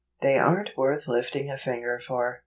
[0.21, 2.39] They aren't worth lifting a finger for.